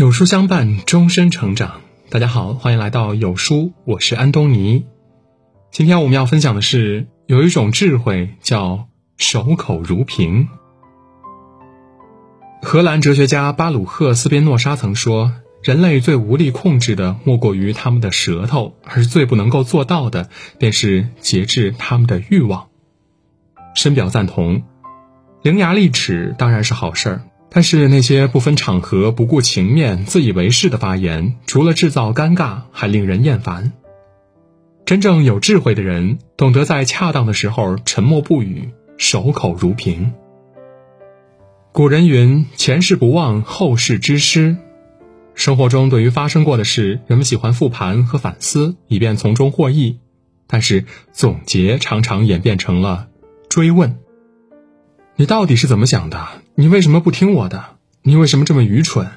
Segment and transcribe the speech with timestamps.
[0.00, 1.82] 有书相伴，终身成长。
[2.08, 4.86] 大家好，欢迎来到有书，我是安东尼。
[5.70, 10.48] 今天我们要分享的是，有一种智慧叫守口如瓶。
[12.62, 22.68] 荷兰哲学家巴鲁赫·斯宾诺莎曾说：“人类最无力控制的，莫过于他们的舌头；而最不能够做到的，便是节制他们的欲望。”
[23.76, 24.62] 深表赞同。
[25.42, 33.72] 伶牙俐齿当然是好事儿，但是那些不分场合、不顾情面、自以为是的发言，除了制造尴尬，还令人厌烦。
[34.84, 40.12] 真正有智慧的人，懂得在恰当的时候沉默不语，守口如瓶。
[41.72, 44.56] 古人云：“前事不忘，后事之师。”
[45.34, 49.98] 生活中对于发生过的事，人们喜欢复盘和反思，以便从中获益。
[50.46, 53.08] 但是总结常常演变成了
[53.48, 53.98] 追问。
[55.14, 56.39] 你到底是怎么想的？
[56.60, 57.64] 你为什么不听我的？
[58.02, 59.08] 你为什么这么愚蠢？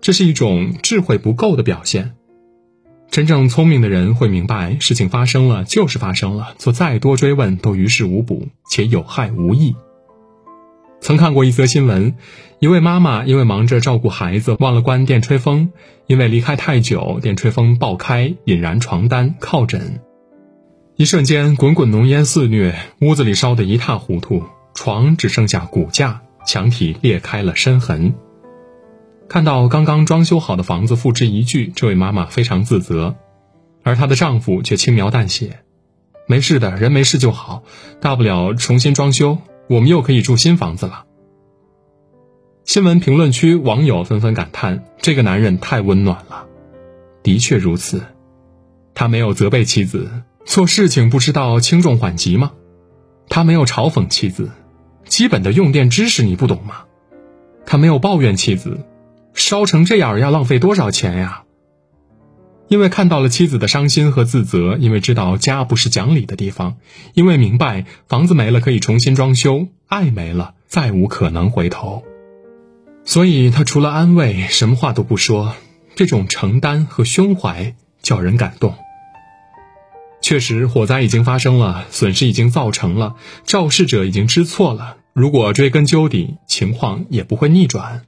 [0.00, 2.14] 这是一种智慧不够的表现。
[3.10, 9.76] 真正聪明的人会明白，事情发生了就是发生了，做再多追问都于事无补，且有害无益。
[11.02, 12.14] 曾看过一则新闻，
[12.58, 15.70] 一位妈妈因为忙着照顾孩子，忘了关电吹风，
[16.06, 20.00] 因为离开太久，电吹风爆开，引燃床单、靠枕，
[20.96, 24.42] 一瞬间滚滚浓烟肆虐，屋子里烧得一塌糊涂。
[24.72, 28.14] 床只剩下骨架，墙体裂开了深痕。
[29.28, 33.14] 看到刚刚装修好的房子付之一炬，这位妈妈非常自责，
[33.82, 35.60] 而她的丈夫却轻描淡写
[36.26, 37.62] ：“没事的，人没事就好，
[38.00, 41.04] 大不了重新装修，我们又可以住新房子了。”
[42.66, 46.46] 新闻评论区网友纷纷感叹：“这个男人太温暖了。”
[47.22, 48.02] 的确如此，
[48.94, 50.10] 他没有责备妻子
[50.44, 52.52] 做事情不知道轻重缓急吗？
[53.28, 54.50] 他没有嘲讽妻子。
[55.10, 56.84] 基本的用电知识你不懂吗？
[57.66, 58.86] 他没有抱怨妻子，
[59.34, 61.42] 烧成这样要浪费多少钱呀？
[62.68, 66.76] 因为看到了妻子的伤心和自责，因为知道家不是讲理的地方，
[67.14, 72.04] 因为明白房子没了可以重新装修，爱没了再无可能回头，
[73.04, 75.54] 所以他除了安慰什么话都不说。
[75.96, 78.76] 这种承担和胸怀叫人感动。
[80.22, 84.98] 确实，火灾已经发生了，损失已经造成了，肇事者已经知错了。
[85.12, 88.02] 如果追根究底，情况也不会逆转。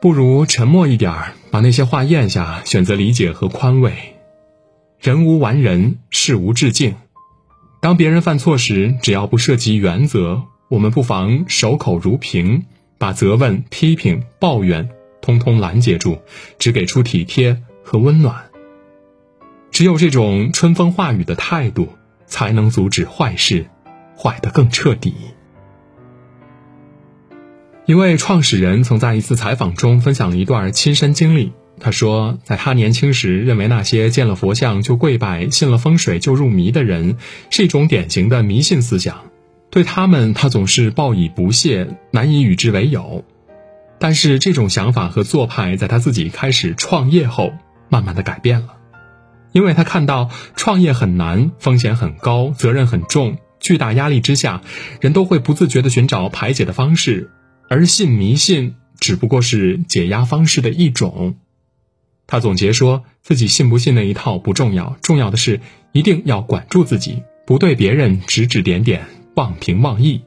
[0.00, 3.92] 不如沉默一点儿，把那些话咽下，选择理解和宽慰。
[5.00, 6.94] 人无完人，事无至境。
[7.80, 14.88] 当别人犯错时，只要不涉及原则，我们不妨守口如瓶，把责问、批评、抱怨
[15.20, 16.18] 通通拦截住，
[16.58, 18.44] 只给出体贴和温暖。
[19.72, 21.88] 只有这种春风化雨的态度，
[22.26, 23.66] 才能阻止坏事
[24.16, 25.14] 坏得更彻底。
[27.90, 31.52] 一位创始人曾在一次采访中分享了一段亲身经历。
[31.80, 37.16] 他说，在他年轻时，认为那些见了佛像就跪拜、信了风水就入迷的人，
[37.50, 39.22] 是一种典型的迷信思想。
[39.70, 43.24] 对他们，他总是报以不屑，难以与之为友。
[43.98, 47.54] 但是，这种想法和做派，在他自己开始创业后，
[47.88, 48.76] 慢慢的改变了。
[49.50, 54.62] 因为他看到创业很难，风险很高，责任很重，巨大压力之下，
[55.00, 57.30] 人都会不自觉地寻找排解的方式，
[57.70, 61.36] 而信迷信只不过是解压方式的一种。
[62.26, 65.60] 他总结说自己信不信那一套不重要，重要的是
[65.92, 70.20] 一定要管住自己，不对别人指指点点、妄评妄议。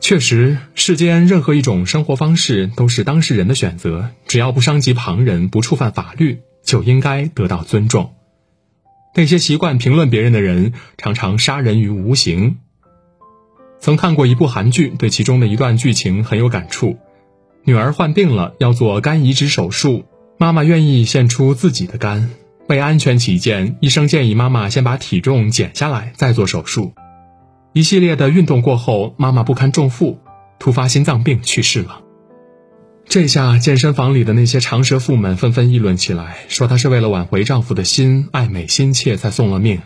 [0.00, 6.40] 确实，世间任何一种生活方式都是当事人的选择，只要不伤及旁人，不触犯法律。
[6.62, 8.12] 就应该得到尊重。
[9.14, 12.58] 那些习惯评论别人的人，常常杀人于无形。
[13.80, 16.98] 曾看过一部韩剧，对其中的一段剧情很有感触。
[17.64, 20.04] 女儿患病了，要做肝移植手术，
[20.38, 22.30] 妈妈愿意献出自己的肝。
[22.68, 26.92] 为安全起见，医生建议妈妈先把体重减下来，再做手术。
[27.72, 30.18] 一系列的运动过后，妈妈不堪重负，
[30.58, 32.02] 突发心脏病去世了。
[33.06, 39.80] 这下健身房里的那些长舌妇们纷纷议论起来，说她是为了挽回丈夫的心，爱美心切才送了命。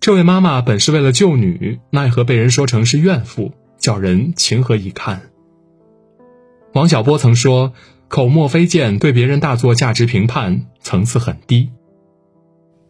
[0.00, 5.20] 这位妈妈本是为了救女，奈何被人说成是怨妇，叫人情何以堪？
[6.72, 7.74] 王小波曾说
[8.08, 11.68] ：“口沫飞溅，对别人大做价值评判，层次很低。”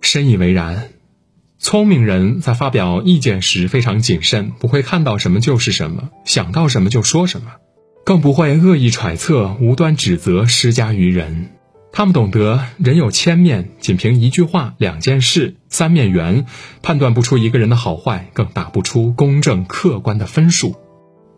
[0.00, 0.90] 深以为然。
[1.58, 7.50] 聪明人在发表意见时非常谨慎，不会看到什么就是什么，想到什么就说什么。
[8.04, 11.50] 更不会恶意揣测、无端指责、施加于人。
[11.92, 16.46] 他们懂得人有千面，仅凭一句话、两件事、三面缘，
[16.82, 20.76] 判断不出一个人的好坏，更打不出公正客观的分数。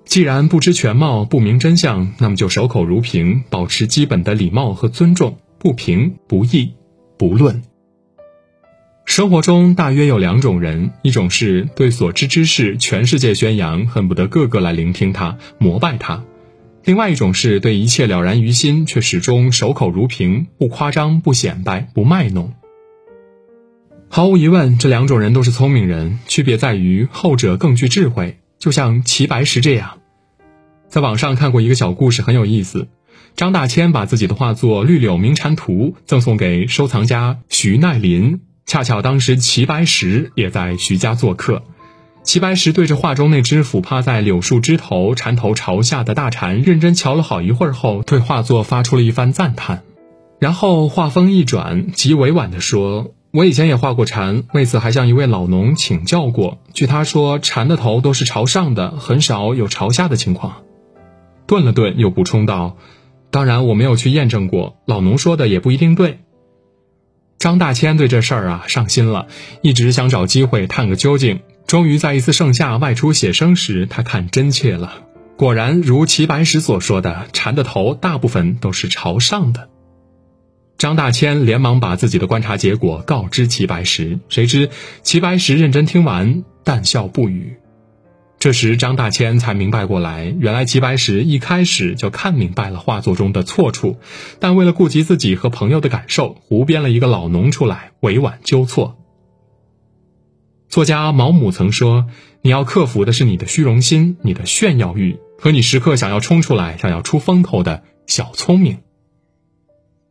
[0.05, 6.75] 既然不知全貌、不明真相，那么就守口如瓶，保持基本的礼貌和尊重，不评、不议、
[7.17, 7.63] 不论。
[9.05, 16.25] 生活中大约有两种人，一种是对所知之事全世界宣扬，恨不得个个来聆听他、膜拜他；
[16.85, 22.55] 另外一种是对一切了然于心，却始终守口如瓶，不夸张、不显摆、不卖弄。
[24.09, 30.01] 毫无疑问，这两种人都是聪明人，区别在于后者更具智慧，就像齐白石这样。
[30.89, 32.89] 在网上看过一个小故事，很有意思。
[33.37, 41.63] 张大千把自己的画作《绿柳鸣蝉图》赠送给收藏家徐奈林，恰巧当时齐白石也在徐家做客。
[42.23, 49.83] 齐白石对着画中那只俯趴在柳树枝头、蝉头朝下的大蝉，认真瞧了好一会儿后，对画作发出了一番赞叹，
[50.39, 53.13] 然后话锋一转，极委婉地说。
[53.33, 56.59] 我以前也画过蝉，为此还向一位老农请教过。
[56.75, 60.65] 据他说，蝉的头都是朝上的，很少有朝下的情况。
[61.47, 62.77] 顿了顿，又补充道
[63.33, 66.19] ：“当然，我没有去验证过，老农说的也不一定对。”
[67.41, 69.29] 张大千对这事儿啊上心了，
[69.63, 71.41] 一直想找机会探个究竟。
[71.73, 75.05] 终于在一次盛夏外出写生时，他看真切了，
[75.39, 79.71] 果然如齐白石所说的，蝉的头大部分都是朝上的。
[80.77, 84.69] 张大千连忙把自己的观察结果告知齐白石，谁知
[85.03, 87.55] 齐白石认真听完，淡笑不语。
[88.39, 93.97] 这时，张大千才明白过来，原来齐白石一开始就看明白了画作中的错处，
[94.41, 98.99] 但为了顾及自己和朋友的感受，胡编了一个老农出来，委婉纠错。
[100.73, 102.07] 作家毛姆曾说
[102.41, 108.79] ：“你要克服的是你的虚荣心、你的炫耀欲和你时刻想要冲出来、想要出风头的小聪明。”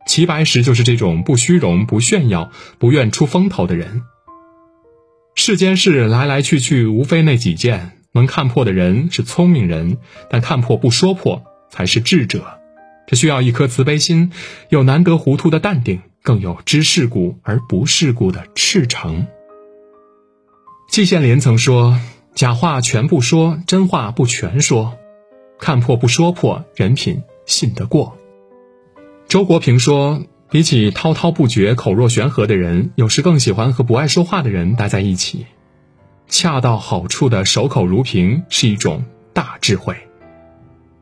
[0.06, 4.02] 齐白石就是这种不虚荣、不炫耀、不愿出风头的人。
[5.34, 7.98] 世间事来来去去，无非那几件。
[8.12, 9.98] 能看破的人是聪明人，
[10.30, 12.60] 但看破不说破才是智者。
[13.08, 14.30] 这需要一颗慈悲心，
[14.68, 19.26] 有难得糊涂的淡定，更有知世故而不世故的赤诚。
[20.92, 21.98] 季羡林曾说
[22.36, 24.98] ：“假话全不说，真话不全说。
[25.58, 28.18] 看破不说破，人品信得过。”
[29.26, 30.22] 周国平说
[30.52, 35.46] ：“比起滔滔不绝、口若悬河的人，有时更喜欢和不爱说话的人待在一起。
[36.28, 39.02] 恰到好处的守口如瓶是一种
[39.32, 39.96] 大智慧。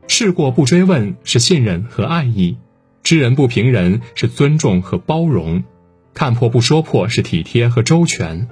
[0.07, 2.55] 事过不追问是信任和爱意，
[3.03, 5.65] 知人不评人是尊重和包容，
[6.13, 8.47] 看破不说破是体贴和周全。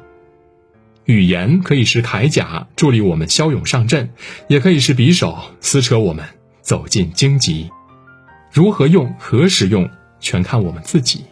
[1.09, 4.09] 语言可以是铠甲，助力我们骁勇上阵；
[4.47, 6.23] 也可以是匕首，撕扯我们
[6.61, 7.67] 走进荆棘。”
[8.53, 9.89] 如何用，何时用，
[10.19, 11.25] 全看我们自己。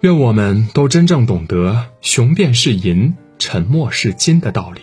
[0.00, 4.82] 愿我们都真正懂得“雄辩是银，沉默是金”的道理。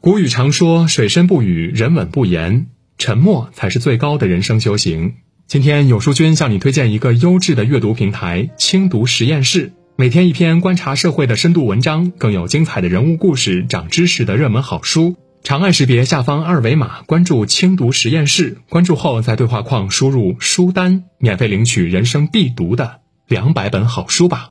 [0.00, 5.14] 古语常说：“水深不语，人稳不言。”沉默才是最高的人生修行。
[5.48, 15.16] 今天有书君向你推荐一个优质的阅读平台——轻读实验室，每天一篇观察社会的深度文章，更有精彩的人物故事、长知识的热门好书。
[15.42, 18.58] 长按识别下方二维码，关注轻读实验室。
[18.68, 24.50] 关注后，在对话框输入“书单”，免费领取人生必读的两百本好书吧。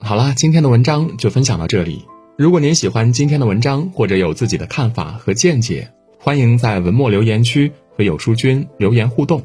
[0.00, 2.04] 好了，今天的文章就分享到这里。
[2.36, 9.44] 如果您喜欢今天的文章，或者有自己的看法和见解，欢迎在文末留言区和有书君留言互动。